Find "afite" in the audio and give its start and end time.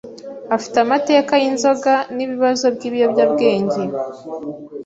0.55-0.77